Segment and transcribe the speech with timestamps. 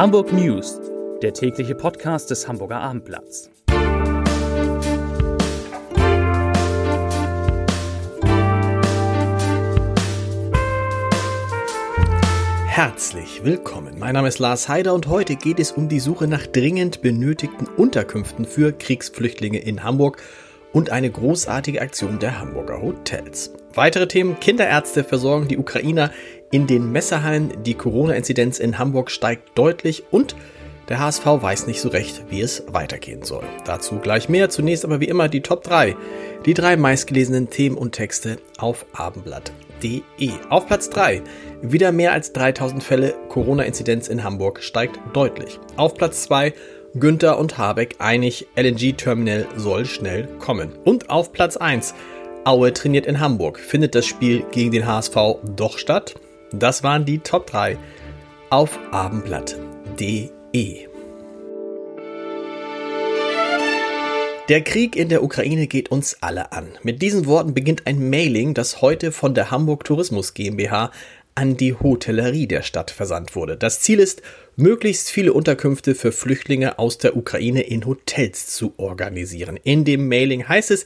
[0.00, 0.80] Hamburg News,
[1.20, 3.50] der tägliche Podcast des Hamburger Abendblatts.
[12.64, 13.98] Herzlich willkommen.
[13.98, 17.66] Mein Name ist Lars Heider und heute geht es um die Suche nach dringend benötigten
[17.66, 20.22] Unterkünften für Kriegsflüchtlinge in Hamburg
[20.72, 23.52] und eine großartige Aktion der Hamburger Hotels.
[23.74, 26.10] Weitere Themen: Kinderärzte versorgen die Ukrainer
[26.50, 30.34] in den Messerhallen, die Corona-Inzidenz in Hamburg steigt deutlich und
[30.88, 33.44] der HSV weiß nicht so recht, wie es weitergehen soll.
[33.64, 34.50] Dazu gleich mehr.
[34.50, 35.96] Zunächst aber wie immer die Top 3.
[36.46, 40.32] Die drei meistgelesenen Themen und Texte auf abendblatt.de.
[40.48, 41.22] Auf Platz 3.
[41.62, 43.14] Wieder mehr als 3000 Fälle.
[43.28, 45.60] Corona-Inzidenz in Hamburg steigt deutlich.
[45.76, 46.52] Auf Platz 2.
[46.94, 50.72] Günther und Habeck einig, LNG-Terminal soll schnell kommen.
[50.84, 51.94] Und auf Platz 1.
[52.42, 53.60] Aue trainiert in Hamburg.
[53.60, 55.14] Findet das Spiel gegen den HSV
[55.54, 56.16] doch statt?
[56.52, 57.78] Das waren die Top 3
[58.50, 60.88] auf abendblatt.de.
[64.48, 66.66] Der Krieg in der Ukraine geht uns alle an.
[66.82, 70.90] Mit diesen Worten beginnt ein Mailing, das heute von der Hamburg Tourismus GmbH
[71.36, 73.56] an die Hotellerie der Stadt versandt wurde.
[73.56, 74.22] Das Ziel ist,
[74.56, 79.56] möglichst viele Unterkünfte für Flüchtlinge aus der Ukraine in Hotels zu organisieren.
[79.62, 80.84] In dem Mailing heißt es,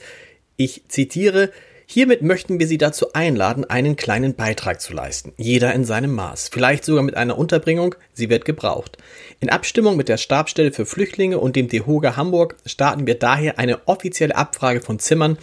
[0.57, 1.51] ich zitiere,
[1.87, 5.33] Hiermit möchten wir Sie dazu einladen, einen kleinen Beitrag zu leisten.
[5.37, 6.49] Jeder in seinem Maß.
[6.51, 7.95] Vielleicht sogar mit einer Unterbringung.
[8.13, 8.97] Sie wird gebraucht.
[9.39, 13.87] In Abstimmung mit der Stabstelle für Flüchtlinge und dem DEHOGA Hamburg starten wir daher eine
[13.87, 15.37] offizielle Abfrage von Zimmern,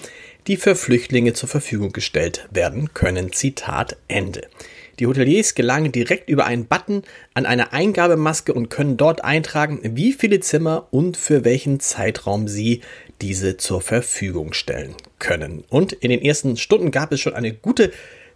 [0.47, 3.33] die für Flüchtlinge zur Verfügung gestellt werden können.
[3.33, 4.49] Zitat Ende.
[5.03, 7.03] Die Hoteliers gelangen direkt über einen Button
[7.35, 12.83] an eine Eingabemaske und können dort eintragen, wie viele Zimmer und für welchen Zeitraum sie
[13.21, 15.65] diese zur Verfügung stellen können.
[15.69, 17.91] Und in den ersten Stunden gab es schon eine gute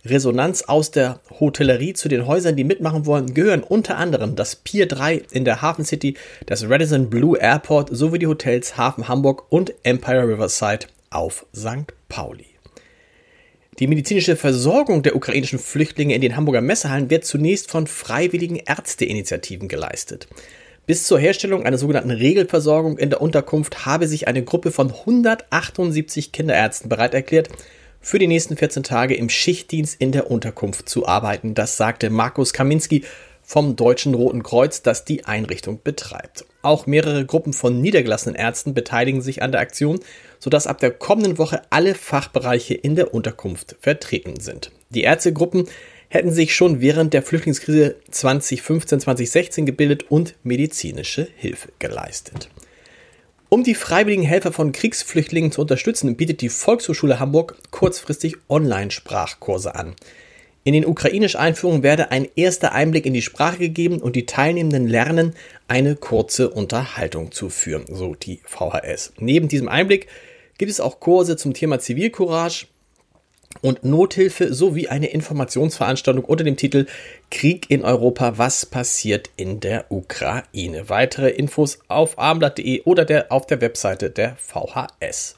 [0.05, 4.89] Resonanz aus der Hotellerie zu den Häusern, die mitmachen wollen, gehören unter anderem das Pier
[4.89, 9.73] 3 in der Hafen City, das Radisson Blue Airport sowie die Hotels Hafen Hamburg und
[9.85, 11.95] Empire Riverside auf St.
[12.09, 12.56] Pauli.
[13.79, 19.69] Die medizinische Versorgung der ukrainischen Flüchtlinge in den Hamburger Messehallen wird zunächst von freiwilligen Ärzteinitiativen
[19.69, 20.29] geleistet.
[20.87, 26.33] Bis zur Herstellung einer sogenannten Regelversorgung in der Unterkunft habe sich eine Gruppe von 178
[26.33, 27.51] Kinderärzten bereit erklärt,
[28.01, 31.55] für die nächsten 14 Tage im Schichtdienst in der Unterkunft zu arbeiten.
[31.55, 33.05] Das sagte Markus Kaminski
[33.43, 36.47] vom Deutschen Roten Kreuz, das die Einrichtung betreibt.
[36.67, 40.01] Auch mehrere Gruppen von niedergelassenen Ärzten beteiligen sich an der Aktion,
[40.41, 44.73] sodass ab der kommenden Woche alle Fachbereiche in der Unterkunft vertreten sind.
[44.91, 45.69] Die Ärztegruppen
[46.09, 52.49] hätten sich schon während der Flüchtlingskrise 2015-2016 gebildet und medizinische Hilfe geleistet.
[53.49, 59.95] Um die freiwilligen Helfer von Kriegsflüchtlingen zu unterstützen, bietet die Volkshochschule Hamburg kurzfristig Online-Sprachkurse an.
[60.67, 64.89] In den ukrainischen Einführungen werde ein erster Einblick in die Sprache gegeben und die Teilnehmenden
[64.89, 65.37] lernen,
[65.69, 69.13] eine kurze Unterhaltung zu führen, so die VHS.
[69.21, 70.09] Neben diesem Einblick
[70.59, 72.67] gibt es auch Kurse zum Thema Zivilcourage,
[73.63, 76.87] und Nothilfe sowie eine Informationsveranstaltung unter dem Titel
[77.31, 80.89] Krieg in Europa, was passiert in der Ukraine.
[80.89, 85.37] Weitere Infos auf abendblatt.de oder der, auf der Webseite der VHS.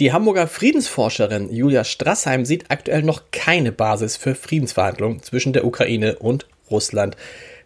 [0.00, 6.16] Die Hamburger Friedensforscherin Julia Strassheim sieht aktuell noch keine Basis für Friedensverhandlungen zwischen der Ukraine
[6.16, 7.16] und Russland.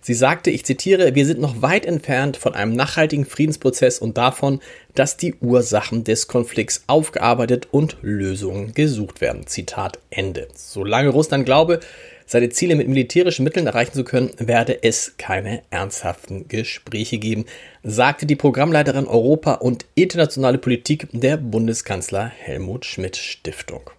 [0.00, 4.60] Sie sagte, ich zitiere, wir sind noch weit entfernt von einem nachhaltigen Friedensprozess und davon,
[4.94, 9.46] dass die Ursachen des Konflikts aufgearbeitet und Lösungen gesucht werden.
[9.46, 10.48] Zitat Ende.
[10.54, 11.80] Solange Russland glaube,
[12.26, 17.46] seine Ziele mit militärischen Mitteln erreichen zu können, werde es keine ernsthaften Gespräche geben,
[17.82, 23.90] sagte die Programmleiterin Europa und internationale Politik der Bundeskanzler Helmut Schmidt Stiftung.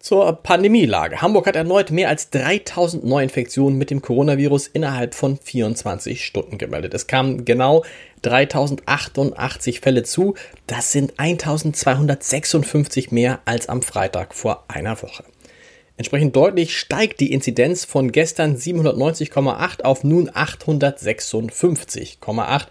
[0.00, 1.20] Zur Pandemielage.
[1.20, 6.94] Hamburg hat erneut mehr als 3000 Neuinfektionen mit dem Coronavirus innerhalb von 24 Stunden gemeldet.
[6.94, 7.84] Es kamen genau
[8.22, 10.36] 3088 Fälle zu.
[10.66, 15.24] Das sind 1256 mehr als am Freitag vor einer Woche.
[15.98, 22.68] Entsprechend deutlich steigt die Inzidenz von gestern 790,8 auf nun 856,8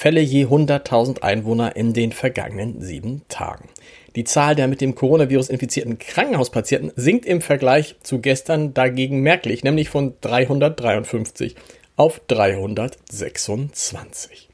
[0.00, 3.68] Fälle je 100.000 Einwohner in den vergangenen sieben Tagen.
[4.16, 9.62] Die Zahl der mit dem Coronavirus infizierten Krankenhauspatienten sinkt im Vergleich zu gestern dagegen merklich,
[9.62, 11.54] nämlich von 353
[11.96, 14.48] auf 326.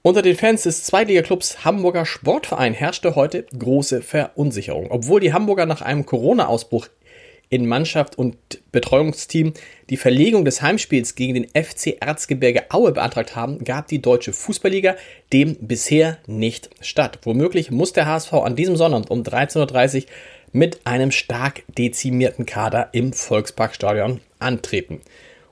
[0.00, 4.90] Unter den Fans des Zweitliga-Clubs Hamburger Sportverein herrschte heute große Verunsicherung.
[4.90, 6.88] Obwohl die Hamburger nach einem Corona-Ausbruch
[7.50, 8.36] in Mannschaft und
[8.72, 9.54] Betreuungsteam
[9.90, 14.96] die Verlegung des Heimspiels gegen den FC Erzgebirge Aue beantragt haben, gab die deutsche Fußballliga
[15.32, 17.18] dem bisher nicht statt.
[17.22, 20.08] Womöglich muss der HSV an diesem Sonntag um 13.30 Uhr
[20.52, 25.00] mit einem stark dezimierten Kader im Volksparkstadion antreten.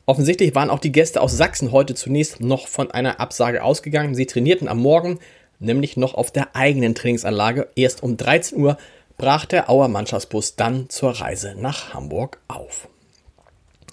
[0.07, 4.15] Offensichtlich waren auch die Gäste aus Sachsen heute zunächst noch von einer Absage ausgegangen.
[4.15, 5.19] Sie trainierten am Morgen
[5.59, 7.69] nämlich noch auf der eigenen Trainingsanlage.
[7.77, 8.77] Erst um 13 Uhr
[9.19, 12.89] brach der Auer Mannschaftsbus dann zur Reise nach Hamburg auf.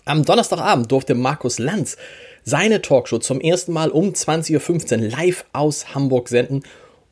[0.06, 1.98] Am Donnerstagabend durfte Markus Lanz
[2.44, 6.64] seine Talkshow zum ersten Mal um 20.15 Uhr live aus Hamburg senden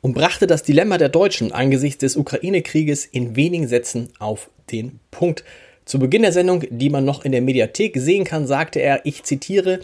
[0.02, 5.44] und brachte das Dilemma der Deutschen angesichts des Ukraine-Krieges in wenigen Sätzen auf den Punkt.
[5.86, 9.22] Zu Beginn der Sendung, die man noch in der Mediathek sehen kann, sagte er, ich
[9.22, 9.80] zitiere,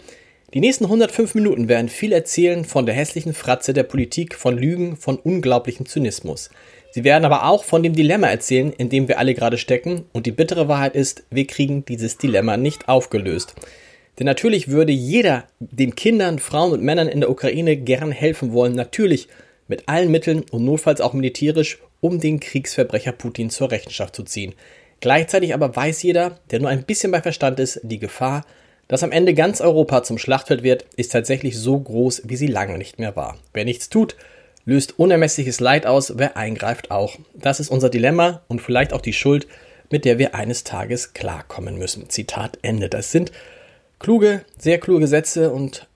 [0.53, 4.95] die nächsten 105 Minuten werden viel erzählen von der hässlichen Fratze der Politik, von Lügen,
[4.97, 6.49] von unglaublichem Zynismus.
[6.91, 10.25] Sie werden aber auch von dem Dilemma erzählen, in dem wir alle gerade stecken, und
[10.25, 13.53] die bittere Wahrheit ist, wir kriegen dieses Dilemma nicht aufgelöst.
[14.17, 18.73] Denn natürlich würde jeder den Kindern, Frauen und Männern in der Ukraine gern helfen wollen,
[18.73, 19.27] natürlich
[19.67, 24.55] mit allen Mitteln und notfalls auch militärisch, um den Kriegsverbrecher Putin zur Rechenschaft zu ziehen.
[24.99, 28.45] Gleichzeitig aber weiß jeder, der nur ein bisschen bei Verstand ist, die Gefahr,
[28.89, 32.77] dass am Ende ganz Europa zum Schlachtfeld wird, ist tatsächlich so groß, wie sie lange
[32.77, 33.37] nicht mehr war.
[33.53, 34.17] Wer nichts tut,
[34.65, 37.15] löst unermessliches Leid aus, wer eingreift auch.
[37.35, 39.47] Das ist unser Dilemma und vielleicht auch die Schuld,
[39.91, 42.09] mit der wir eines Tages klarkommen müssen.
[42.09, 42.89] Zitat Ende.
[42.89, 43.31] Das sind
[43.99, 45.87] kluge, sehr kluge Sätze und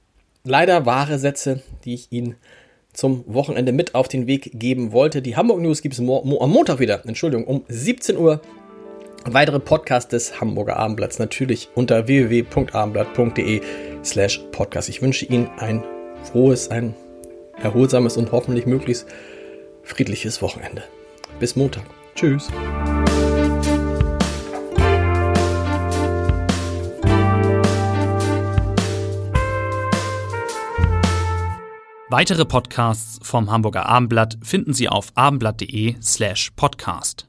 [0.43, 2.35] leider wahre Sätze, die ich Ihnen
[2.93, 5.23] zum Wochenende mit auf den Weg geben wollte.
[5.23, 8.39] Die Hamburg News gibt es am Montag wieder, Entschuldigung, um 17 Uhr
[9.25, 13.61] Weitere Podcasts des Hamburger Abendblatts natürlich unter www.abendblatt.de
[14.03, 14.89] slash podcast.
[14.89, 15.83] Ich wünsche Ihnen ein
[16.23, 16.93] frohes, ein
[17.61, 19.07] erholsames und hoffentlich möglichst
[19.83, 20.83] friedliches Wochenende.
[21.39, 21.83] Bis Montag.
[22.15, 22.49] Tschüss.
[32.09, 37.27] Weitere Podcasts vom Hamburger Abendblatt finden Sie auf abendblatt.de slash podcast.